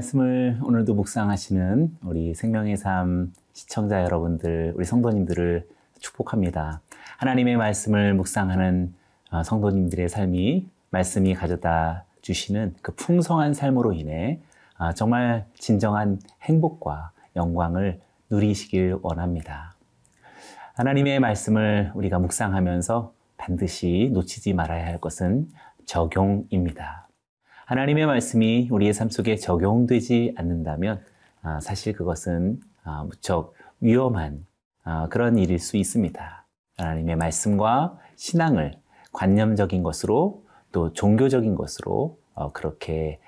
말씀을 0.00 0.58
오늘도 0.62 0.94
묵상하시는 0.94 1.98
우리 2.04 2.34
생명의 2.34 2.76
삶 2.76 3.32
시청자 3.52 4.02
여러분들, 4.02 4.72
우리 4.76 4.84
성도님들을 4.84 5.68
축복합니다. 5.98 6.80
하나님의 7.18 7.56
말씀을 7.56 8.14
묵상하는 8.14 8.94
어, 9.30 9.42
성도님들의 9.42 10.08
삶이 10.08 10.68
말씀이 10.90 11.34
가져다 11.34 12.04
주시는 12.22 12.74
그 12.82 12.94
풍성한 12.94 13.52
삶으로 13.54 13.92
인해 13.92 14.40
어, 14.78 14.92
정말 14.92 15.44
진정한 15.58 16.18
행복과 16.42 17.12
영광을 17.36 18.00
누리시길 18.30 18.98
원합니다. 19.02 19.74
하나님의 20.74 21.20
말씀을 21.20 21.92
우리가 21.94 22.18
묵상하면서 22.18 23.12
반드시 23.36 24.10
놓치지 24.12 24.54
말아야 24.54 24.86
할 24.86 24.98
것은 24.98 25.48
적용입니다. 25.84 27.09
하나님의 27.70 28.04
말씀이 28.06 28.66
우리의 28.72 28.92
삶 28.92 29.10
속에 29.10 29.36
적용되지 29.36 30.34
않는다면 30.36 31.04
아, 31.40 31.60
사실 31.60 31.92
그것은 31.92 32.58
아, 32.82 33.04
무척 33.04 33.54
위험한 33.80 34.44
아, 34.82 35.06
그런 35.08 35.38
일일 35.38 35.60
수 35.60 35.76
있습니다. 35.76 36.46
하나님의 36.78 37.14
말씀과 37.14 37.96
신앙을 38.16 38.74
관념적인 39.12 39.84
것으로 39.84 40.44
또 40.72 40.92
종교적인 40.92 41.54
것으로 41.54 42.18
어, 42.34 42.50
그렇게 42.50 43.20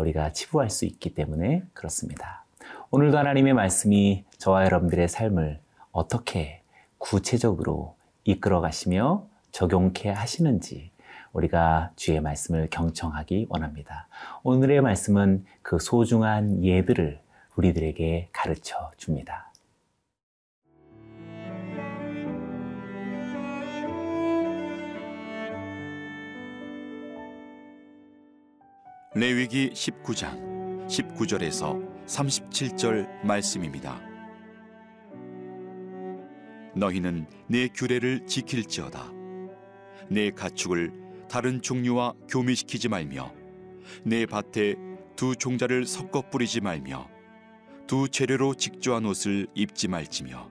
우리가 0.00 0.32
치부할 0.32 0.68
수 0.68 0.84
있기 0.84 1.14
때문에 1.14 1.62
그렇습니다. 1.72 2.44
오늘도 2.90 3.16
하나님의 3.16 3.52
말씀이 3.54 4.24
저와 4.38 4.64
여러분들의 4.64 5.06
삶을 5.06 5.60
어떻게 5.92 6.62
구체적으로 6.98 7.94
이끌어 8.24 8.60
가시며 8.60 9.28
적용케 9.52 10.10
하시는지 10.10 10.90
우리가 11.36 11.92
주의 11.96 12.18
말씀을 12.20 12.68
경청하기 12.70 13.46
원합니다. 13.50 14.08
오늘의 14.42 14.80
말씀은 14.80 15.44
그 15.60 15.78
소중한 15.78 16.64
예들을 16.64 17.20
우리들에게 17.56 18.30
가르쳐 18.32 18.90
줍니다. 18.96 19.52
레위기 29.14 29.70
19장 29.70 30.86
19절에서 30.86 32.06
37절 32.06 33.24
말씀입니다. 33.24 33.98
너희는 36.74 37.26
내 37.46 37.68
규례를 37.68 38.26
지킬지어다. 38.26 39.10
내 40.10 40.30
가축을 40.30 41.05
다른 41.28 41.60
종류와 41.60 42.14
교미시키지 42.28 42.88
말며 42.88 43.32
내 44.04 44.26
밭에 44.26 44.76
두 45.16 45.34
종자를 45.34 45.86
섞어 45.86 46.28
뿌리지 46.30 46.60
말며 46.60 47.08
두 47.86 48.08
재료로 48.08 48.54
직조한 48.54 49.04
옷을 49.06 49.46
입지 49.54 49.88
말지며 49.88 50.50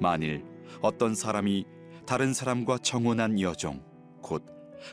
만일 0.00 0.44
어떤 0.80 1.14
사람이 1.14 1.64
다른 2.06 2.32
사람과 2.32 2.78
청혼한 2.78 3.40
여종 3.40 3.82
곧 4.22 4.44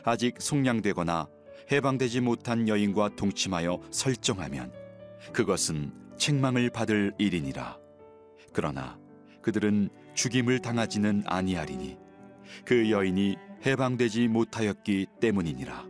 아직 0.04 0.36
속량되거나 0.40 1.28
해방되지 1.70 2.20
못한 2.20 2.68
여인과 2.68 3.16
동침하여 3.16 3.80
설정하면 3.90 4.72
그것은 5.32 5.92
책망을 6.18 6.70
받을 6.70 7.12
일이니라. 7.18 7.78
그러나 8.52 8.98
그들은 9.42 9.90
죽임을 10.14 10.60
당하지는 10.60 11.22
아니하리니 11.26 11.98
그 12.64 12.90
여인이 12.90 13.36
해방되지 13.64 14.28
못하였기 14.28 15.06
때문이니라. 15.20 15.86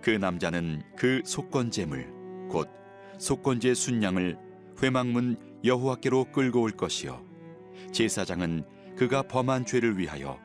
그 0.00 0.10
남자는 0.10 0.82
그 0.96 1.20
속건제물 1.24 2.48
곧 2.48 2.68
속건제 3.18 3.74
순양을 3.74 4.38
회막문 4.80 5.36
여호와께로 5.64 6.26
끌고 6.32 6.62
올 6.62 6.70
것이요. 6.70 7.24
제사장은 7.92 8.64
그가 8.96 9.22
범한 9.22 9.66
죄를 9.66 9.98
위하여 9.98 10.38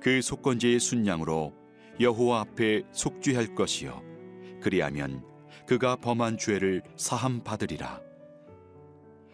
그 0.00 0.22
속건제의 0.22 0.80
순양으로 0.80 1.52
여호와 2.00 2.40
앞에 2.40 2.84
속죄할 2.92 3.54
것이요. 3.54 4.02
그리하면 4.62 5.22
그가 5.66 5.96
범한 5.96 6.38
죄를 6.38 6.82
사함 6.96 7.44
받으리라. 7.44 8.00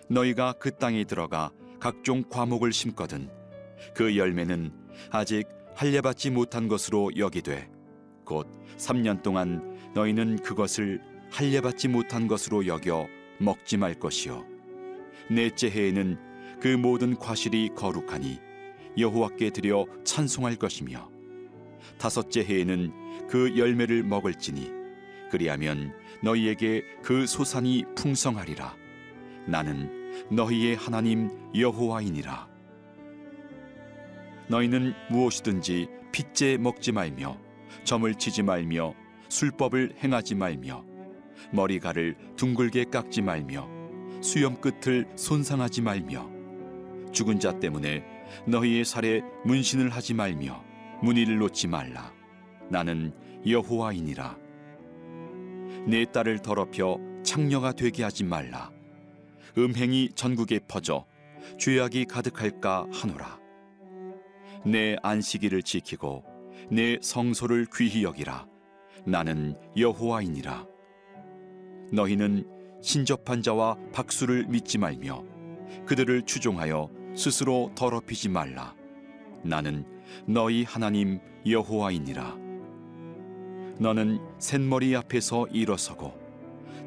너희가 0.09 0.55
그 0.55 0.73
땅에 0.73 1.05
들어가 1.05 1.53
각종 1.79 2.23
과목을 2.29 2.73
심거든 2.73 3.31
그 3.95 4.17
열매는 4.17 4.73
아직 5.11 5.47
할례받지 5.77 6.31
못한 6.31 6.69
것으로 6.69 7.11
여기되 7.17 7.69
곧 8.25 8.47
3년 8.77 9.23
동안 9.23 9.77
너희는 9.95 10.39
그것을 10.39 11.01
할례받지 11.31 11.89
못한 11.89 12.29
것으로 12.29 12.67
여겨 12.67 13.09
먹지 13.39 13.77
말 13.77 13.95
것이요. 13.95 14.45
넷째 15.31 15.69
해에는 15.69 16.19
그 16.61 16.69
모든 16.69 17.17
과실이 17.17 17.71
거룩하니 17.75 18.39
여호와께 18.97 19.51
드려 19.51 19.85
찬송할 20.05 20.57
것이며 20.57 21.11
다섯째 21.99 22.45
해에는 22.45 23.27
그 23.29 23.59
열매를 23.59 24.05
먹을지니 24.05 24.71
그리하면 25.31 25.93
너희에게 26.23 26.85
그 27.03 27.27
소산이 27.27 27.85
풍성하리라. 27.97 28.77
나는 29.47 29.91
너희의 30.31 30.77
하나님 30.77 31.31
여호와이니라 31.55 32.54
너희는 34.49 34.95
무엇이든지 35.11 35.89
핏째 36.13 36.57
먹지 36.57 36.93
말며 36.93 37.39
점을 37.85 38.13
치지 38.15 38.43
말며 38.43 38.95
술법을 39.29 39.97
행하지 40.03 40.35
말며 40.35 40.85
머리가를 41.53 42.17
둥글게 42.37 42.85
깎지 42.85 43.23
말며 43.23 43.69
수염 44.21 44.61
끝을 44.61 45.07
손상하지 45.17 45.83
말며 45.83 46.31
죽은 47.13 47.41
자 47.41 47.59
때문에 47.59 48.05
너희의 48.47 48.85
살에 48.85 49.23
문신을 49.45 49.91
하지 49.91 50.15
말며 50.15 50.65
문의를 51.03 51.39
놓지 51.39 51.69
말라. 51.69 52.13
나는 52.71 53.13
여호와이니라. 53.47 54.39
내 55.87 56.05
딸을 56.11 56.41
더럽혀 56.41 56.99
창녀가 57.23 57.73
되게 57.73 58.03
하지 58.03 58.25
말라. 58.25 58.71
음행이 59.57 60.11
전국에 60.15 60.61
퍼져 60.67 61.07
죄악이 61.59 62.07
가득할까 62.07 62.87
하노라 62.93 63.44
내 64.67 64.97
안식일을 65.03 65.63
지키고 65.63 66.25
내 66.71 66.99
성소를 67.01 67.67
귀히 67.75 68.03
여기라. 68.03 68.47
나는 69.05 69.57
여호와이니라. 69.77 70.67
너희는 71.93 72.47
신접한 72.81 73.43
자와 73.43 73.77
박수를 73.93 74.47
믿지 74.47 74.79
말며 74.79 75.23
그들을 75.85 76.23
추종하여 76.23 76.89
스스로 77.15 77.71
더럽히지 77.75 78.31
말라. 78.31 78.75
나는 79.43 79.85
너희 80.27 80.65
하나님 80.65 81.21
여호와이니라. 81.47 82.37
너는 83.79 84.19
샘머리 84.39 84.97
앞에서 84.97 85.47
일어서고 85.49 86.15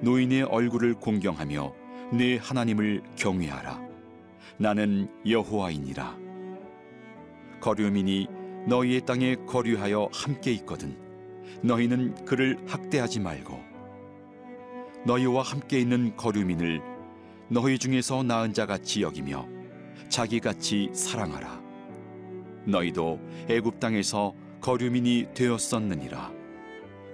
노인의 0.02 0.44
얼굴을 0.44 0.96
공경하며 0.96 1.74
내 2.14 2.38
하나님을 2.38 3.04
경외하라. 3.16 3.82
나는 4.58 5.12
여호와이니라 5.28 6.27
거류민이 7.68 8.28
너희의 8.66 9.02
땅에 9.02 9.36
거류하여 9.46 10.08
함께 10.14 10.54
있거든. 10.54 10.98
너희는 11.62 12.24
그를 12.24 12.58
학대하지 12.66 13.20
말고 13.20 13.60
너희와 15.06 15.42
함께 15.42 15.78
있는 15.82 16.16
거류민을 16.16 16.82
너희 17.50 17.78
중에서 17.78 18.24
나은 18.24 18.54
자 18.54 18.66
같이 18.66 19.02
여기며 19.02 19.46
자기 20.08 20.40
같이 20.40 20.90
사랑하라. 20.94 21.62
너희도 22.68 23.20
애굽 23.50 23.82
땅에서 23.82 24.34
거류민이 24.62 25.34
되었었느니라. 25.34 26.32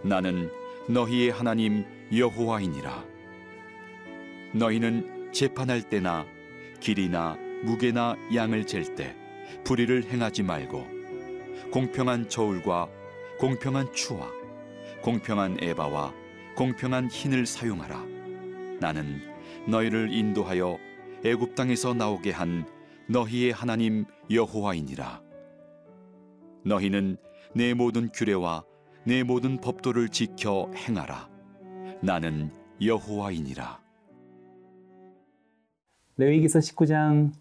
나는 0.04 0.52
너희의 0.88 1.32
하나님 1.32 1.84
여호와이니라. 2.16 3.04
너희는 4.54 5.32
재판할 5.32 5.82
때나 5.90 6.28
길이나 6.80 7.40
무게나 7.64 8.16
양을 8.36 8.68
잴때 8.68 9.23
불의를 9.63 10.06
행하지 10.06 10.44
말고 10.44 10.86
공평한 11.72 12.30
저울과 12.30 12.90
공평한 13.40 13.92
추와 13.94 14.30
공평한 15.01 15.57
에바와 15.62 16.13
공평한 16.56 17.07
흰을 17.07 17.45
사용하라. 17.45 18.06
나는 18.80 19.22
너희를 19.68 20.13
인도하여 20.13 20.78
애굽 21.25 21.56
땅에서 21.56 21.94
나오게 21.94 22.31
한 22.31 22.66
너희의 23.10 23.51
하나님 23.51 24.06
여호와이니라. 24.30 25.22
너희는 26.66 27.18
내 27.56 27.74
모든 27.74 28.10
규례와 28.12 28.63
내 29.06 29.24
모든 29.24 29.60
법도를 29.60 30.10
지켜 30.10 30.72
행하라. 30.75 31.30
나는 32.01 32.51
여호와이니라. 32.81 33.81
레위기서 36.18 36.60
19장 36.60 37.31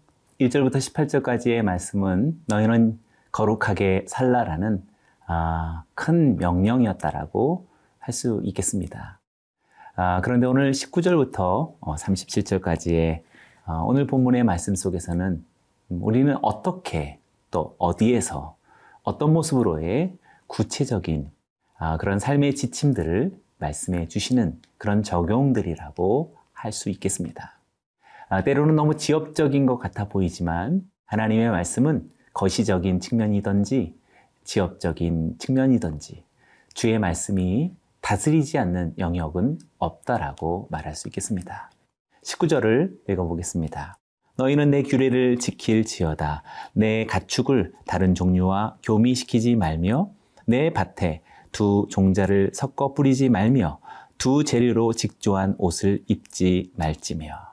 1절부터 0.47 0.75
18절까지의 0.75 1.61
말씀은 1.61 2.41
너희는 2.47 2.99
거룩하게 3.31 4.05
살라라는 4.07 4.83
아, 5.27 5.83
큰 5.93 6.37
명령이었다라고 6.37 7.67
할 7.99 8.13
수 8.13 8.41
있겠습니다. 8.43 9.21
아, 9.95 10.19
그런데 10.21 10.45
오늘 10.45 10.71
19절부터 10.71 11.79
37절까지의 11.79 13.21
어, 13.65 13.83
오늘 13.85 14.05
본문의 14.07 14.43
말씀 14.43 14.75
속에서는 14.75 15.45
우리는 15.89 16.35
어떻게 16.41 17.19
또 17.49 17.75
어디에서 17.77 18.57
어떤 19.03 19.31
모습으로의 19.33 20.17
구체적인 20.47 21.31
아, 21.77 21.97
그런 21.97 22.19
삶의 22.19 22.55
지침들을 22.55 23.31
말씀해 23.59 24.07
주시는 24.09 24.59
그런 24.77 25.03
적용들이라고 25.03 26.35
할 26.51 26.71
수 26.71 26.89
있겠습니다. 26.89 27.62
아, 28.33 28.43
때로는 28.43 28.75
너무 28.75 28.97
지엽적인 28.97 29.67
것 29.67 29.77
같아 29.77 30.07
보이지만 30.07 30.81
하나님의 31.05 31.51
말씀은 31.51 32.09
거시적인 32.33 32.99
측면이든지 32.99 33.93
지엽적인 34.43 35.35
측면이든지 35.37 36.23
주의 36.73 36.97
말씀이 36.97 37.75
다스리지 38.01 38.57
않는 38.57 38.95
영역은 38.97 39.59
없다라고 39.77 40.67
말할 40.71 40.95
수 40.95 41.07
있겠습니다. 41.09 41.69
19절을 42.23 43.07
읽어보겠습니다. 43.07 43.99
너희는 44.37 44.71
내 44.71 44.81
규례를 44.81 45.37
지킬지어다. 45.37 46.41
내 46.73 47.05
가축을 47.05 47.73
다른 47.85 48.15
종류와 48.15 48.77
교미시키지 48.81 49.55
말며 49.55 50.09
내 50.47 50.73
밭에 50.73 51.21
두 51.51 51.85
종자를 51.91 52.49
섞어 52.55 52.95
뿌리지 52.95 53.29
말며 53.29 53.79
두 54.17 54.43
재료로 54.43 54.93
직조한 54.93 55.53
옷을 55.59 56.03
입지 56.07 56.71
말지며. 56.75 57.52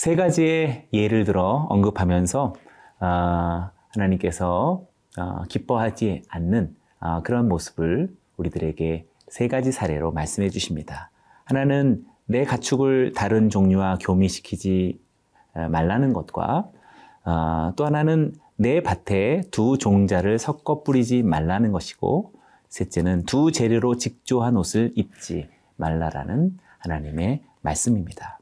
세 0.00 0.16
가지의 0.16 0.88
예를 0.94 1.24
들어 1.24 1.66
언급하면서 1.68 2.54
어, 3.00 3.70
하나님께서 3.90 4.86
어, 5.18 5.42
기뻐하지 5.50 6.22
않는 6.26 6.74
어, 7.00 7.22
그런 7.22 7.50
모습을 7.50 8.08
우리들에게 8.38 9.06
세 9.28 9.48
가지 9.48 9.72
사례로 9.72 10.12
말씀해 10.12 10.48
주십니다. 10.48 11.10
하나는 11.44 12.02
내 12.24 12.46
가축을 12.46 13.12
다른 13.14 13.50
종류와 13.50 13.98
교미시키지 14.00 14.98
말라는 15.52 16.14
것과 16.14 16.70
또 17.76 17.84
하나는 17.84 18.32
내 18.56 18.82
밭에 18.82 19.42
두 19.50 19.76
종자를 19.76 20.38
섞어 20.38 20.82
뿌리지 20.82 21.22
말라는 21.24 21.72
것이고 21.72 22.32
셋째는 22.70 23.26
두 23.26 23.52
재료로 23.52 23.96
직조한 23.96 24.56
옷을 24.56 24.92
입지 24.94 25.50
말라라는 25.76 26.56
하나님의 26.78 27.42
말씀입니다. 27.60 28.39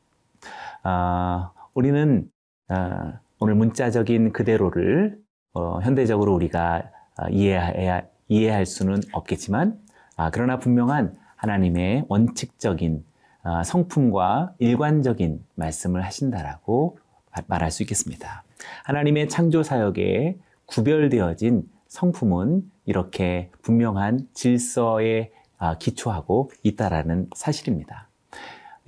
아, 0.83 1.53
우리는 1.75 2.29
아, 2.69 3.21
오늘 3.39 3.55
문자적인 3.55 4.33
그대로를 4.33 5.19
어, 5.55 5.81
현대적으로 5.81 6.35
우리가 6.35 6.91
아, 7.17 7.29
이해해야, 7.31 8.03
이해할 8.29 8.67
수는 8.67 9.01
없겠지만 9.13 9.79
아, 10.17 10.31
그러나 10.31 10.59
분명한 10.59 11.17
하나님의 11.37 12.05
원칙적인 12.09 13.05
아, 13.43 13.63
성품과 13.63 14.55
일관적인 14.59 15.45
말씀을 15.55 16.05
하신다라고 16.05 16.99
말할 17.47 17.71
수 17.71 17.83
있겠습니다. 17.85 18.45
하나님의 18.85 19.29
창조 19.29 19.63
사역에 19.63 20.39
구별되어진 20.67 21.63
성품은 21.87 22.71
이렇게 22.85 23.51
분명한 23.63 24.29
질서에 24.35 25.31
아, 25.59 25.79
기초하고 25.79 26.51
있다라는 26.63 27.31
사실입니다. 27.35 28.08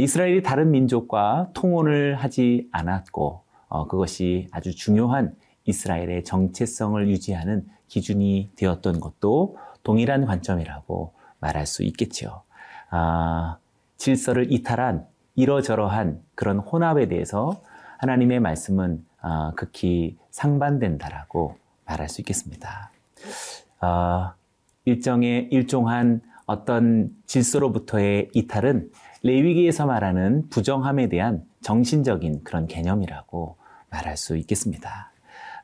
이스라엘이 0.00 0.42
다른 0.42 0.70
민족과 0.70 1.50
통혼을 1.52 2.14
하지 2.14 2.68
않았고 2.72 3.42
어, 3.68 3.86
그것이 3.86 4.48
아주 4.50 4.74
중요한 4.74 5.36
이스라엘의 5.66 6.24
정체성을 6.24 7.06
유지하는 7.08 7.66
기준이 7.86 8.50
되었던 8.56 8.98
것도 8.98 9.58
동일한 9.82 10.24
관점이라고 10.24 11.12
말할 11.38 11.66
수 11.66 11.82
있겠지요. 11.82 12.42
아, 12.88 13.58
질서를 13.98 14.50
이탈한 14.50 15.06
이러저러한 15.36 16.22
그런 16.34 16.58
혼합에 16.60 17.06
대해서 17.08 17.62
하나님의 17.98 18.40
말씀은 18.40 19.04
아, 19.20 19.52
극히 19.54 20.16
상반된다라고 20.30 21.56
말할 21.84 22.08
수 22.08 22.22
있겠습니다. 22.22 22.90
아, 23.80 24.34
일정의 24.86 25.48
일종한 25.50 26.22
어떤 26.46 27.10
질서로부터의 27.26 28.30
이탈은 28.32 28.90
레위기에서 29.22 29.86
말하는 29.86 30.48
부정함에 30.48 31.08
대한 31.08 31.44
정신적인 31.62 32.42
그런 32.44 32.66
개념이라고 32.66 33.56
말할 33.90 34.16
수 34.16 34.36
있겠습니다. 34.36 35.12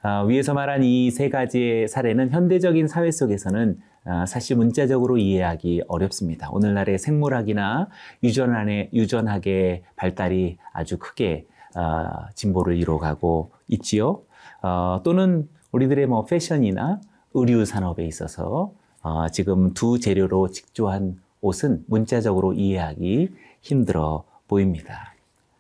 아, 0.03 0.23
위에서 0.23 0.55
말한 0.55 0.83
이 0.85 1.11
세 1.11 1.29
가지의 1.31 1.89
사례는 1.89 2.31
현대적인 2.31 2.87
사회 2.87 3.11
속에서는 3.11 3.79
아, 4.05 4.25
사실 4.27 4.57
문자적으로 4.57 5.19
이해하기 5.19 5.85
어렵습니다. 5.89 6.49
오늘날의 6.51 6.99
생물학이나 6.99 7.89
유전안의 8.23 8.91
유전학의 8.93 9.83
발달이 9.97 10.59
아주 10.73 10.99
크게 10.99 11.47
아, 11.75 12.29
진보를 12.35 12.77
이뤄가고 12.77 13.51
있지요. 13.69 14.23
어, 14.63 15.01
또는 15.05 15.49
우리들의 15.73 16.07
뭐 16.07 16.25
패션이나 16.25 17.01
의류 17.35 17.65
산업에 17.65 18.07
있어서 18.07 18.73
어, 19.03 19.29
지금 19.29 19.75
두 19.75 19.99
재료로 19.99 20.51
직조한 20.51 21.21
옷은 21.47 21.85
문자적으로 21.87 22.53
이해하기 22.53 23.31
힘들어 23.63 24.25
보입니다. 24.49 25.15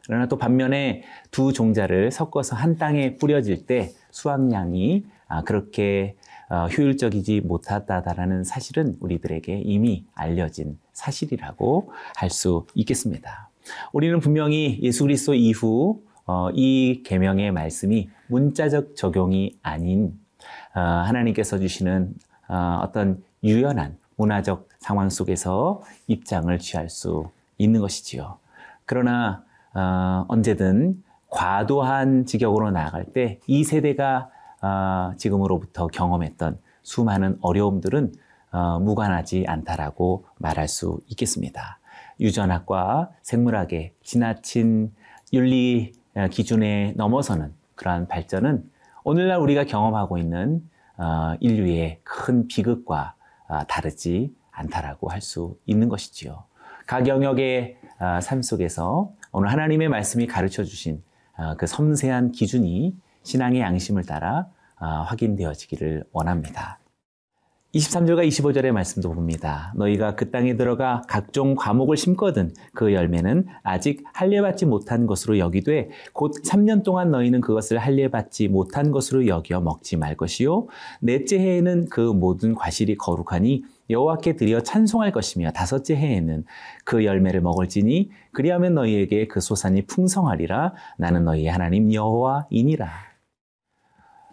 그러나 0.06 0.26
또 0.26 0.38
반면에 0.38 1.02
두 1.30 1.52
종자를 1.52 2.10
섞어서 2.10 2.54
한 2.54 2.76
땅에 2.76 3.16
뿌려질 3.16 3.66
때 3.66 3.90
수확량이 4.10 5.04
그렇게 5.44 6.14
어, 6.48 6.66
효율적이지 6.66 7.40
못하다라는 7.40 8.44
사실은 8.44 8.96
우리들에게 9.00 9.62
이미 9.64 10.04
알려진 10.14 10.78
사실이라고 10.92 11.90
할 12.14 12.30
수 12.30 12.66
있겠습니다. 12.74 13.50
우리는 13.92 14.20
분명히 14.20 14.78
예수 14.80 15.02
그리스도 15.02 15.34
이후 15.34 16.02
어, 16.24 16.50
이 16.54 17.02
계명의 17.04 17.50
말씀이 17.50 18.08
문자적 18.28 18.94
적용이 18.94 19.58
아닌 19.62 20.12
어, 20.74 20.80
하나님께서 20.80 21.58
주시는 21.58 22.14
어떤 22.80 23.24
유연한 23.42 23.98
문화적 24.16 24.68
상황 24.78 25.08
속에서 25.10 25.82
입장을 26.06 26.56
취할 26.58 26.88
수 26.88 27.30
있는 27.58 27.80
것이지요. 27.80 28.38
그러나 28.84 29.44
언제든 30.28 31.02
과도한 31.28 32.24
직역으로 32.26 32.70
나아갈 32.70 33.04
때 33.04 33.40
이 33.46 33.64
세대가 33.64 34.30
어, 34.62 35.12
지금으로부터 35.16 35.86
경험했던 35.86 36.58
수많은 36.82 37.38
어려움들은 37.40 38.12
어, 38.52 38.78
무관하지 38.80 39.44
않다라고 39.46 40.24
말할 40.38 40.66
수 40.66 41.00
있겠습니다. 41.08 41.78
유전학과 42.20 43.10
생물학의 43.22 43.92
지나친 44.02 44.94
윤리 45.32 45.92
어, 46.14 46.28
기준에 46.28 46.94
넘어서는 46.96 47.52
그러한 47.74 48.08
발전은 48.08 48.64
오늘날 49.04 49.38
우리가 49.38 49.64
경험하고 49.64 50.18
있는 50.18 50.62
인류의 51.40 52.00
큰 52.02 52.48
비극과 52.48 53.14
다르지 53.68 54.34
않다라고 54.50 55.08
할 55.10 55.20
수 55.20 55.58
있는 55.66 55.88
것이지요. 55.88 56.44
각 56.86 57.06
영역의 57.08 57.76
삶 58.22 58.42
속에서 58.42 59.12
오늘 59.32 59.50
하나님의 59.50 59.88
말씀이 59.88 60.26
가르쳐 60.26 60.64
주신 60.64 61.02
그 61.58 61.66
섬세한 61.66 62.32
기준이 62.32 62.96
신앙의 63.22 63.60
양심을 63.60 64.04
따라 64.04 64.48
아, 64.78 65.02
확인되어지기를 65.02 66.04
원합니다. 66.12 66.78
23절과 67.76 68.26
25절의 68.28 68.72
말씀도 68.72 69.12
봅니다. 69.12 69.72
너희가 69.76 70.14
그 70.14 70.30
땅에 70.30 70.56
들어가 70.56 71.02
각종 71.08 71.54
과목을 71.54 71.96
심거든 71.96 72.54
그 72.74 72.94
열매는 72.94 73.46
아직 73.62 74.02
할례받지 74.14 74.64
못한 74.64 75.06
것으로 75.06 75.38
여기되 75.38 75.90
곧 76.12 76.32
3년 76.42 76.82
동안 76.82 77.10
너희는 77.10 77.42
그것을 77.42 77.78
할례받지 77.78 78.48
못한 78.48 78.90
것으로 78.90 79.26
여겨 79.26 79.60
먹지 79.60 79.96
말 79.96 80.16
것이요 80.16 80.68
넷째 81.00 81.38
해에는 81.38 81.88
그 81.90 82.00
모든 82.00 82.54
과실이 82.54 82.96
거룩하니 82.96 83.64
여호와께 83.90 84.36
드려 84.36 84.62
찬송할 84.62 85.12
것이며 85.12 85.52
다섯째 85.52 85.94
해에는 85.94 86.44
그 86.84 87.04
열매를 87.04 87.40
먹을지니 87.42 88.10
그리하면 88.32 88.74
너희에게 88.74 89.28
그 89.28 89.40
소산이 89.40 89.82
풍성하리라 89.82 90.72
나는 90.98 91.24
너희의 91.24 91.50
하나님 91.50 91.92
여호와이니라. 91.92 92.88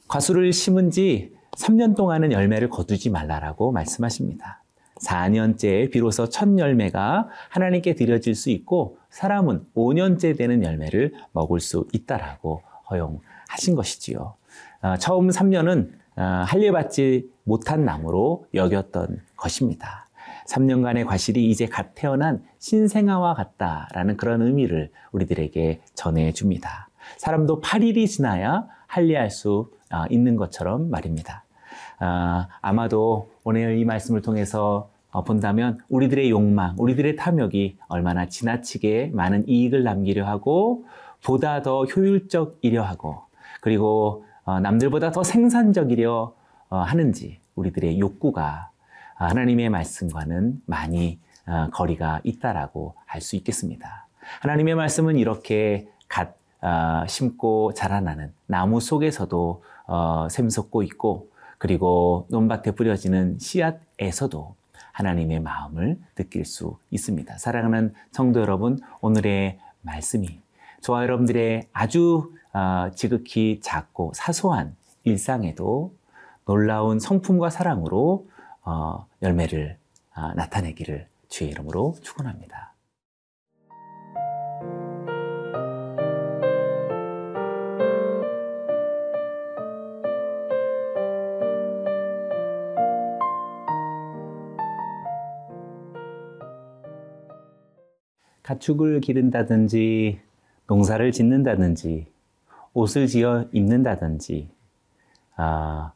과수를 0.07 0.53
심은 0.53 0.91
지 0.91 1.33
3년 1.57 1.95
동안은 1.95 2.31
열매를 2.31 2.69
거두지 2.69 3.09
말라라고 3.09 3.71
말씀하십니다. 3.71 4.63
4년째 5.01 5.91
비로소 5.91 6.29
첫 6.29 6.57
열매가 6.57 7.27
하나님께 7.49 7.95
드려질 7.95 8.35
수 8.35 8.49
있고 8.49 8.97
사람은 9.09 9.67
5년째 9.75 10.37
되는 10.37 10.63
열매를 10.63 11.13
먹을 11.31 11.59
수 11.59 11.87
있다라고 11.93 12.61
허용하신 12.89 13.75
것이지요. 13.75 14.35
어, 14.81 14.97
처음 14.97 15.29
3년은 15.29 15.91
어, 16.15 16.21
할례 16.45 16.71
받지 16.71 17.29
못한 17.43 17.85
나무로 17.85 18.45
여겼던 18.53 19.21
것입니다. 19.35 20.07
3년간의 20.47 21.05
과실이 21.05 21.49
이제 21.49 21.65
갓 21.65 21.95
태어난 21.95 22.43
신생아와 22.59 23.33
같다라는 23.33 24.17
그런 24.17 24.41
의미를 24.41 24.91
우리들에게 25.11 25.81
전해 25.95 26.31
줍니다. 26.33 26.89
사람도 27.17 27.61
8일이 27.61 28.07
지나야 28.07 28.67
할례할 28.87 29.31
수 29.31 29.71
아, 29.89 30.07
있는 30.09 30.35
것처럼 30.35 30.89
말입니다. 30.89 31.42
아, 32.05 32.73
마도 32.73 33.29
오늘 33.43 33.77
이 33.77 33.85
말씀을 33.85 34.21
통해서 34.21 34.89
어, 35.11 35.23
본다면 35.23 35.79
우리들의 35.89 36.29
욕망, 36.31 36.75
우리들의 36.77 37.15
탐욕이 37.15 37.77
얼마나 37.87 38.27
지나치게 38.27 39.11
많은 39.13 39.47
이익을 39.47 39.83
남기려 39.83 40.25
하고 40.25 40.85
보다 41.23 41.61
더 41.61 41.85
효율적이려 41.85 42.83
하고 42.83 43.21
그리고 43.61 44.25
어, 44.43 44.59
남들보다 44.59 45.11
더 45.11 45.23
생산적이려 45.23 46.33
어, 46.69 46.77
하는지 46.77 47.39
우리들의 47.55 47.99
욕구가 47.99 48.71
하나님의 49.15 49.69
말씀과는 49.69 50.61
많이 50.65 51.19
어, 51.47 51.69
거리가 51.71 52.19
있다라고 52.23 52.95
할 53.05 53.21
수 53.21 53.35
있겠습니다. 53.37 54.07
하나님의 54.41 54.75
말씀은 54.75 55.15
이렇게 55.17 55.87
갓 56.09 56.35
어, 56.61 57.05
심고 57.07 57.73
자라나는 57.75 58.33
나무 58.47 58.81
속에서도 58.81 59.63
어, 59.87 60.27
샘솟고 60.29 60.83
있고 60.83 61.32
그리고 61.63 62.27
논밭에 62.29 62.71
뿌려지는 62.71 63.39
씨앗에서도 63.39 64.53
하나님의 64.91 65.39
마음을 65.39 65.97
느낄 66.15 66.43
수 66.43 66.77
있습니다. 66.91 67.37
사랑하는 67.37 67.93
성도 68.11 68.41
여러분, 68.41 68.81
오늘의 68.99 69.59
말씀이 69.81 70.41
저와 70.81 71.03
여러분들의 71.03 71.69
아주 71.71 72.33
어, 72.51 72.91
지극히 72.95 73.61
작고 73.61 74.11
사소한 74.13 74.75
일상에도 75.05 75.95
놀라운 76.43 76.99
성품과 76.99 77.49
사랑으로 77.49 78.27
어, 78.63 79.05
열매를 79.21 79.77
어, 80.17 80.33
나타내기를 80.33 81.07
주의 81.29 81.49
이름으로 81.49 81.95
축원합니다. 82.01 82.72
가축을 98.43 99.01
기른다든지 99.01 100.19
농사를 100.67 101.11
짓는다든지 101.11 102.07
옷을 102.73 103.07
지어 103.07 103.45
입는다든지 103.51 104.49
아, 105.35 105.93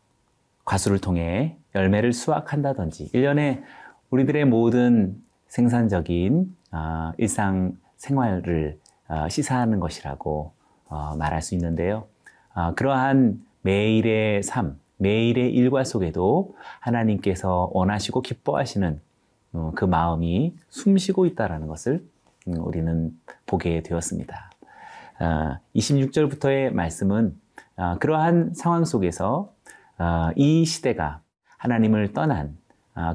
과수를 0.65 0.99
통해 0.99 1.57
열매를 1.75 2.13
수확한다든지 2.13 3.11
일년에 3.13 3.63
우리들의 4.09 4.45
모든 4.45 5.21
생산적인 5.47 6.55
아, 6.71 7.13
일상 7.17 7.77
생활을 7.97 8.79
아, 9.07 9.29
시사하는 9.29 9.79
것이라고 9.79 10.51
어, 10.89 11.15
말할 11.17 11.41
수 11.41 11.55
있는데요. 11.55 12.07
아, 12.53 12.73
그러한 12.73 13.41
매일의 13.61 14.43
삶, 14.43 14.79
매일의 14.97 15.53
일과 15.53 15.83
속에도 15.83 16.55
하나님께서 16.79 17.69
원하시고 17.73 18.21
기뻐하시는 18.21 18.99
어, 19.53 19.71
그 19.75 19.85
마음이 19.85 20.55
숨쉬고 20.69 21.25
있다는 21.25 21.67
것을 21.67 21.93
음, 21.93 22.09
우리는 22.55 23.11
보게 23.45 23.81
되었습니다. 23.81 24.51
26절부터의 25.75 26.71
말씀은 26.71 27.35
그러한 27.99 28.53
상황 28.53 28.85
속에서 28.85 29.53
이 30.35 30.63
시대가 30.65 31.21
하나님을 31.57 32.13
떠난 32.13 32.57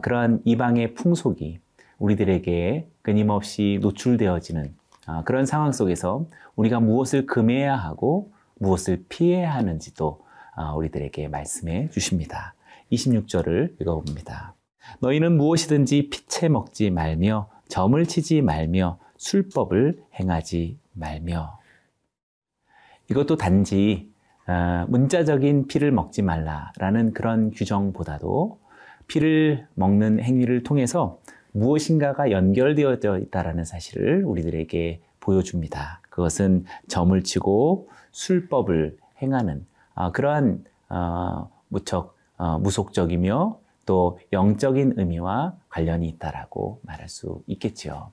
그러한 0.03 0.43
이방의 0.45 0.95
풍속이 0.95 1.61
우리들에게 1.99 2.89
끊임없이 3.03 3.79
노출되어지는 3.81 4.75
그런 5.25 5.47
상황 5.47 5.73
속에서 5.73 6.27
우리가 6.57 6.81
무엇을 6.81 7.27
금해야 7.27 7.75
하고 7.75 8.33
무엇을 8.59 9.05
피해야 9.09 9.55
하는지도 9.55 10.21
우리들에게 10.77 11.29
말씀해 11.29 11.89
주십니다. 11.91 12.55
26절을 12.93 13.81
읽어봅니다. 13.81 14.55
너희는 15.01 15.37
무엇이든지 15.39 16.11
피채 16.11 16.49
먹지 16.49 16.91
말며 16.91 17.49
점을 17.69 18.05
치지 18.05 18.43
말며 18.43 18.99
술법을 19.23 20.03
행하지 20.19 20.79
말며 20.95 21.61
이것도 23.09 23.37
단지 23.37 24.11
어, 24.49 24.85
문자적인 24.89 25.69
피를 25.69 25.93
먹지 25.93 26.23
말라라는 26.23 27.13
그런 27.13 27.53
규정보다도 27.53 28.59
피를 29.07 29.69
먹는 29.75 30.21
행위를 30.21 30.65
통해서 30.65 31.21
무엇인가가 31.53 32.33
연결되어져 32.33 33.19
있다라는 33.19 33.65
사실을 33.65 34.25
우리들에게 34.25 35.01
보여줍니다. 35.21 36.01
그것은 36.11 36.65
점을 36.89 37.23
치고 37.23 37.89
술법을 38.11 38.99
행하는 39.23 39.65
어, 39.95 40.11
그러한 40.11 40.65
어, 40.89 41.49
무척 41.69 42.17
무속적이며 42.61 43.62
또 43.85 44.19
영적인 44.33 44.95
의미와 44.97 45.55
관련이 45.69 46.09
있다라고 46.09 46.81
말할 46.83 47.09
수 47.09 47.43
있겠지요. 47.47 48.11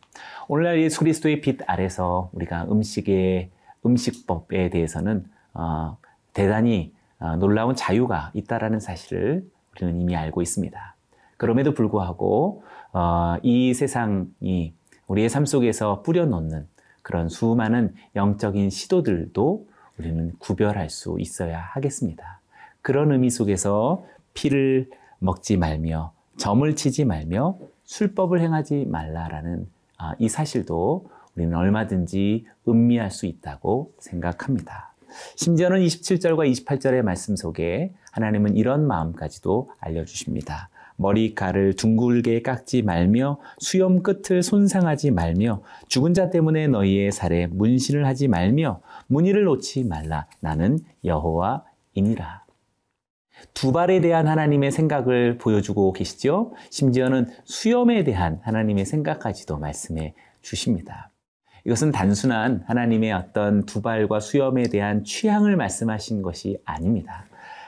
오늘날 0.47 0.81
예수 0.81 0.99
그리스도의 0.99 1.41
빛 1.41 1.59
아래서 1.67 2.29
우리가 2.33 2.65
음식의 2.65 3.51
음식법에 3.85 4.69
대해서는 4.69 5.25
어, 5.53 5.97
대단히 6.33 6.93
어, 7.19 7.35
놀라운 7.35 7.75
자유가 7.75 8.31
있다라는 8.33 8.79
사실을 8.79 9.47
우리는 9.75 9.99
이미 10.01 10.15
알고 10.15 10.41
있습니다. 10.41 10.95
그럼에도 11.37 11.73
불구하고 11.73 12.63
어, 12.91 13.37
이 13.43 13.73
세상이 13.73 14.73
우리의 15.07 15.29
삶 15.29 15.45
속에서 15.45 16.01
뿌려놓는 16.01 16.67
그런 17.01 17.29
수많은 17.29 17.93
영적인 18.15 18.69
시도들도 18.69 19.67
우리는 19.97 20.33
구별할 20.39 20.89
수 20.89 21.17
있어야 21.19 21.59
하겠습니다. 21.59 22.39
그런 22.81 23.11
의미 23.11 23.29
속에서 23.29 24.05
피를 24.33 24.89
먹지 25.19 25.57
말며 25.57 26.13
점을 26.37 26.75
치지 26.75 27.05
말며 27.05 27.57
술법을 27.83 28.39
행하지 28.41 28.85
말라라는 28.87 29.67
아, 29.97 30.15
이 30.19 30.29
사실도 30.29 31.09
우리는 31.35 31.55
얼마든지 31.55 32.45
음미할 32.67 33.11
수 33.11 33.25
있다고 33.25 33.93
생각합니다. 33.99 34.93
심지어는 35.35 35.81
27절과 35.81 36.49
28절의 36.51 37.01
말씀 37.01 37.35
속에 37.35 37.93
하나님은 38.11 38.55
이런 38.55 38.85
마음까지도 38.87 39.71
알려주십니다. 39.79 40.69
머리칼을 40.97 41.75
둥글게 41.75 42.41
깎지 42.41 42.81
말며 42.81 43.39
수염 43.57 44.03
끝을 44.03 44.43
손상하지 44.43 45.11
말며 45.11 45.61
죽은 45.87 46.13
자 46.13 46.29
때문에 46.29 46.67
너희의 46.67 47.11
살에 47.11 47.47
문신을 47.47 48.05
하지 48.05 48.27
말며 48.27 48.81
무늬를 49.07 49.45
놓지 49.45 49.85
말라. 49.85 50.27
나는 50.41 50.79
여호와이니라. 51.05 52.48
두 53.53 53.71
발에 53.71 54.01
대한 54.01 54.27
하나님의 54.27 54.71
생각을 54.71 55.37
보여주고 55.37 55.93
계시죠. 55.93 56.53
심지어는 56.69 57.27
수염에 57.45 58.03
대한 58.03 58.39
하나님의 58.43 58.85
생각까지도 58.85 59.57
말씀해 59.57 60.13
주십니다. 60.41 61.11
이것은 61.65 61.91
단순한 61.91 62.63
하나님의 62.67 63.11
어떤 63.11 63.65
두 63.65 63.81
발과 63.81 64.19
수염에 64.19 64.63
대한 64.63 65.03
취향을 65.03 65.55
말씀하신 65.55 66.21
것이 66.21 66.57
아닙니다. 66.65 67.25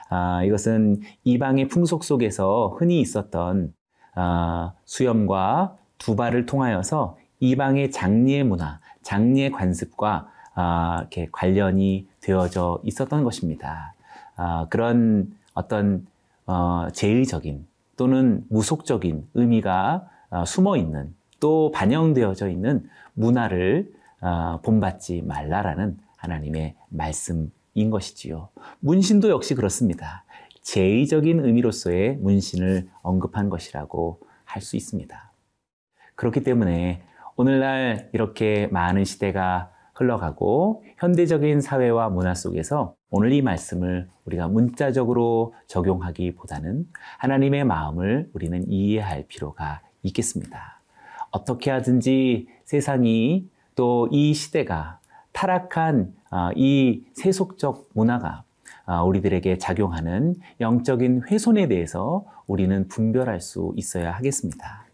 아, 0.10 0.44
이것은 0.44 1.02
이방의 1.24 1.68
풍속 1.68 2.04
속에서 2.04 2.76
흔히 2.78 3.00
있었던 3.02 3.74
아, 4.16 4.74
수염과 4.86 5.78
두 5.98 6.16
발을 6.16 6.46
통하여서 6.46 7.18
이방의 7.40 7.92
장례 7.92 8.44
문화, 8.44 8.80
장례 9.02 9.50
관습과 9.50 10.28
아, 10.54 10.98
이렇게 11.02 11.28
관련이 11.32 12.08
되어져 12.22 12.82
있었던 12.84 13.24
것입니다. 13.24 13.94
아, 14.36 14.68
그런 14.70 15.32
어떤 15.54 16.08
어, 16.46 16.88
제의적인 16.94 17.68
또는 17.98 18.46
무속적인 18.50 19.28
의미가 19.34 20.08
어, 20.30 20.46
숨어 20.46 20.78
있는 20.78 21.14
또 21.40 21.72
반영되어져 21.72 22.50
있는 22.50 22.90
문화를 23.14 23.92
어, 24.22 24.60
본받지 24.62 25.24
말라라는 25.24 25.98
하나님의 26.18 26.76
말씀인 26.90 27.90
것이지요. 27.90 28.50
문신도 28.80 29.30
역시 29.30 29.56
그렇습니다. 29.56 30.24
제의적인 30.62 31.44
의미로서의 31.44 32.18
문신을 32.18 32.88
언급한 33.02 33.50
것이라고 33.50 34.20
할 34.46 34.62
수 34.62 34.76
있습니다. 34.76 35.32
그렇기 36.16 36.44
때문에 36.44 37.04
오늘날 37.36 38.10
이렇게 38.14 38.68
많은 38.68 39.06
시대가 39.06 39.71
흘러가고 40.02 40.84
현대적인 40.98 41.62
사회와 41.62 42.10
문화 42.10 42.34
속에서 42.34 42.96
오늘 43.10 43.32
이 43.32 43.42
말씀을 43.42 44.10
우리가 44.26 44.48
문자적으로 44.48 45.54
적용하기보다는 45.68 46.88
하나님의 47.20 47.66
마음을 47.66 48.30
우리는 48.34 48.64
이해할 48.68 49.26
필요가 49.28 49.82
있겠습니다. 50.04 50.82
어떻게 51.32 51.72
하든지 51.72 52.48
세상이 52.66 53.50
또 53.76 54.08
이 54.12 54.34
시대가 54.34 55.00
타락한 55.32 56.14
아, 56.30 56.52
이 56.56 57.04
세속적 57.14 57.90
문화가 57.94 58.44
아, 58.86 59.04
우리들에게 59.04 59.58
작용하는 59.58 60.36
영적인 60.60 61.24
훼손에 61.30 61.68
대해서 61.68 62.26
우리는 62.48 62.88
분별할 62.88 63.40
수 63.40 63.74
있어야 63.76 64.12
하겠습니다. 64.12 64.86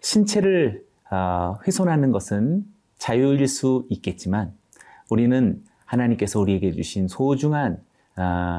신체를 0.00 0.84
아, 1.10 1.58
훼손하는 1.66 2.12
것은 2.12 2.64
자유일 2.98 3.46
수 3.48 3.86
있겠지만 3.88 4.52
우리는 5.08 5.62
하나님께서 5.84 6.40
우리에게 6.40 6.72
주신 6.72 7.08
소중한 7.08 7.82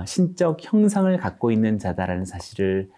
신적 0.05 0.58
형상을 0.62 1.15
갖고 1.17 1.51
있는 1.51 1.77
자다라는 1.77 2.25
사실을 2.25 2.89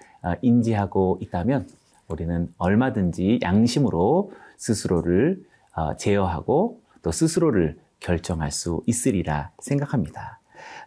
인지하고 0.41 1.19
있다면 1.21 1.67
우리는 2.07 2.53
얼마든지 2.57 3.39
양심으로 3.41 4.31
스스로를 4.57 5.43
어, 5.75 5.95
제어하고 5.95 6.81
또 7.01 7.11
스스로를 7.11 7.77
결정할 7.99 8.51
수 8.51 8.83
있으리라 8.85 9.51
생각합니다. 9.59 10.39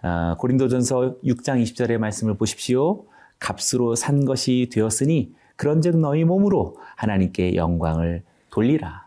어, 0.03 0.37
고린도전서 0.39 1.17
6장 1.25 1.63
20절의 1.63 1.99
말씀을 1.99 2.37
보십시오. 2.37 3.07
값으로 3.39 3.95
산 3.95 4.25
것이 4.25 4.69
되었으니 4.73 5.35
그런즉 5.57 5.99
너희 5.99 6.25
몸으로 6.25 6.77
하나님께 6.97 7.57
영광을 7.57 8.23
돌리라. 8.51 9.04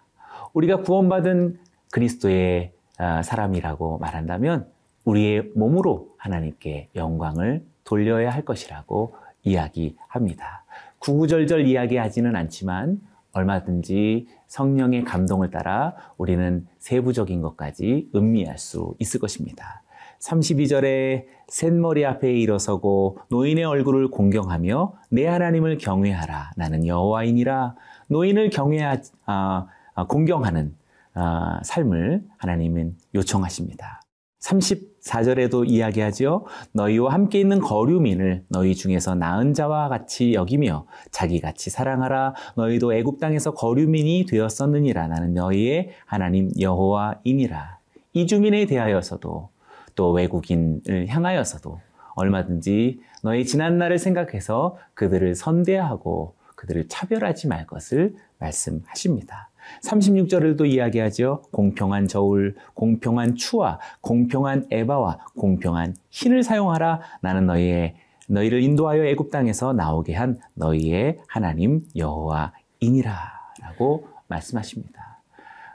우리가 0.57 0.77
구원받은 0.77 1.59
그리스도의 1.91 2.71
어, 2.99 3.21
사람이라고 3.21 3.99
말한다면 3.99 4.67
우리의 5.05 5.51
몸으로 5.55 6.15
하나님께 6.17 6.89
영광을 6.95 7.63
돌려야 7.83 8.31
할 8.31 8.43
것이라고 8.43 9.13
이야기합니다. 9.43 10.65
구구절절 10.97 11.67
이야기하지는 11.67 12.35
않지만 12.35 12.99
얼마든지 13.33 14.27
성령의 14.47 15.03
감동을 15.03 15.51
따라 15.51 15.93
우리는 16.17 16.65
세부적인 16.79 17.41
것까지 17.43 18.09
음미할 18.15 18.57
수 18.57 18.95
있을 18.97 19.19
것입니다. 19.19 19.83
32절에 20.19 21.25
셋머리 21.49 22.03
앞에 22.03 22.33
일어서고 22.33 23.19
노인의 23.29 23.63
얼굴을 23.63 24.09
공경하며 24.09 24.93
내 25.11 25.27
하나님을 25.27 25.77
경외하라. 25.77 26.53
나는 26.55 26.87
여호와이니라. 26.87 27.75
노인을 28.07 28.49
경외하 28.49 28.93
아, 28.93 28.97
아, 29.27 29.67
공경하는 30.06 30.75
아, 31.13 31.60
삶을 31.63 32.24
하나님은 32.38 32.96
요청하십니다. 33.16 34.01
34절에도 34.39 35.68
이야기하죠. 35.68 36.46
너희와 36.74 37.12
함께 37.12 37.39
있는 37.39 37.60
거류민을 37.60 38.46
너희 38.50 38.75
중에서 38.75 39.16
나은 39.16 39.54
자와 39.54 39.89
같이 39.89 40.34
여기며 40.34 40.86
자기 41.12 41.42
같이 41.42 41.70
사랑하라. 41.70 42.36
너희도 42.56 42.94
애굽 42.94 43.20
땅에서 43.20 43.51
거류민이 43.51 44.25
되었었느니라. 44.30 45.08
나는 45.08 45.34
너희의 45.34 45.89
하나님 46.06 46.51
여호와이니라. 46.60 47.80
이주민에 48.13 48.68
대하여서도 48.68 49.50
또 49.96 50.12
외국인을 50.12 51.08
향하여서도 51.08 51.80
얼마든지 52.16 53.00
너희 53.24 53.46
지난 53.46 53.77
날을 53.77 53.98
생각해서 53.98 54.77
그들을 54.94 55.36
선대하고 55.36 56.36
그들을 56.56 56.88
차별하지 56.88 57.48
말 57.48 57.68
것을 57.68 58.16
말씀하십니다. 58.39 59.50
36절을 59.83 60.57
또 60.57 60.65
이야기하죠. 60.65 61.43
공평한 61.51 62.07
저울, 62.07 62.55
공평한 62.74 63.36
추와 63.36 63.79
공평한 64.01 64.65
에바와 64.71 65.19
공평한 65.38 65.95
흰을 66.09 66.43
사용하라. 66.43 67.01
나는 67.21 67.45
너희의 67.45 67.95
너희를 68.27 68.62
인도하여 68.62 69.05
애굽 69.05 69.31
땅에서 69.31 69.74
나오게 69.74 70.13
한 70.13 70.39
너희의 70.55 71.19
하나님 71.27 71.81
여호와이니라라고 71.95 74.07
말씀하십니다. 74.27 75.24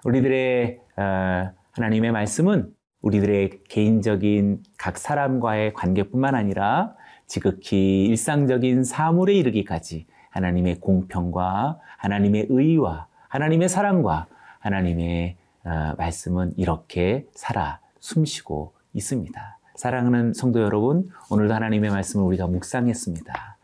우리들의 0.05 0.81
어, 0.97 1.51
하나님의 1.73 2.13
말씀은 2.13 2.73
우리들의 3.01 3.65
개인적인 3.69 4.63
각 4.79 4.99
사람과의 4.99 5.73
관계뿐만 5.73 6.35
아니라 6.35 6.95
지극히 7.27 8.05
일상적인 8.05 8.85
사물에 8.85 9.35
이르기까지 9.35 10.07
하나님의 10.31 10.81
공평과 10.81 11.79
하나님의 11.99 12.47
의와 12.49 13.09
하나님의 13.33 13.71
사랑과 13.71 14.27
하나님의 14.59 15.37
어, 15.65 15.95
말씀은 15.97 16.53
이렇게 16.59 17.27
살아 17.33 17.81
숨쉬고 17.99 18.75
있습니다. 18.93 19.59
사랑하는 19.75 20.35
성도 20.35 20.61
여러분, 20.61 21.09
오늘도 21.31 21.55
하나님의 21.55 21.89
말씀을 21.89 22.27
우리가 22.27 22.47
묵상했습니다. 22.49 23.57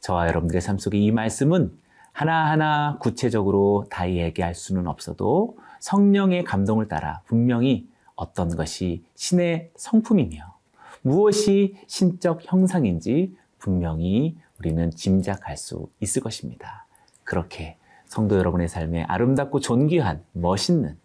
저와 0.00 0.26
여러분들의 0.26 0.62
삶 0.62 0.78
속에 0.78 0.96
이 0.96 1.12
말씀은 1.12 1.70
하나하나 2.12 2.96
구체적으로 2.98 3.84
다 3.90 4.10
얘기할 4.10 4.54
수는 4.54 4.86
없어도 4.86 5.58
성령의 5.80 6.44
감동을 6.44 6.88
따라 6.88 7.20
분명히 7.26 7.86
어떤 8.14 8.56
것이 8.56 9.04
신의 9.16 9.70
성품이며 9.76 10.54
무엇이 11.02 11.76
신적 11.86 12.40
형상인지 12.50 13.36
분명히 13.58 14.38
우리는 14.58 14.90
짐작할 14.90 15.58
수 15.58 15.90
있을 16.00 16.22
것입니다. 16.22 16.86
그렇게 17.22 17.76
성도 18.10 18.36
여러분의 18.36 18.66
삶에 18.66 19.04
아름답고 19.04 19.60
존귀한 19.60 20.24
멋있는 20.32 20.98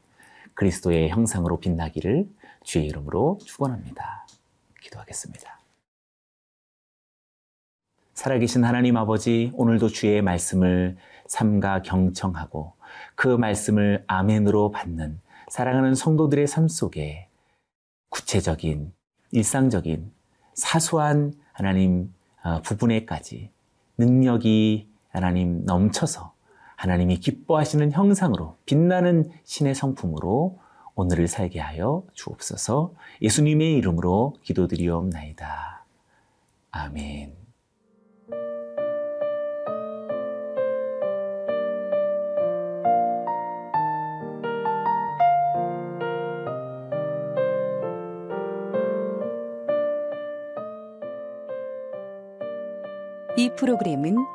그리스도의 0.56 1.10
형상으로 1.10 1.60
빛나기를 1.60 2.28
주의 2.64 2.88
이름으로 2.88 3.38
축원합니다. 3.46 4.26
기도하겠습니다. 4.82 5.60
살아계신 8.16 8.64
하나님 8.64 8.98
아버지, 8.98 9.52
오늘도 9.54 9.90
주의 9.90 10.20
말씀을 10.24 10.98
삼가 11.28 11.84
경청하고 11.84 12.74
그 13.14 13.28
말씀을 13.28 14.04
아멘으로 14.08 14.72
받는 14.72 15.20
사랑하는 15.50 15.94
성도들의 15.94 16.48
삶 16.48 16.68
속에 16.68 17.28
구체적인, 18.10 18.92
일상적인, 19.30 20.12
사소한 20.56 21.34
하나님 21.54 22.12
어, 22.44 22.64
부분에까지 22.64 23.52
능력이 24.00 24.90
하나님 25.12 25.66
넘쳐서 25.66 26.35
하나님이 26.76 27.20
기뻐하시는 27.20 27.92
형상으로 27.92 28.58
빛나는 28.66 29.32
신의 29.44 29.76
성품으로 29.76 30.60
오늘을 30.96 31.28
살게 31.28 31.60
하여 31.60 32.04
주옵소서 32.14 32.94
예수님의 33.22 33.76
이름으로 33.76 34.36
기도드리옵나이다. 34.44 35.86
아멘. 36.72 37.36
이 53.38 53.50
프로그램은 53.58 54.35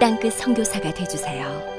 땅끝 0.00 0.32
성교사가 0.32 0.94
되주세요 0.94 1.69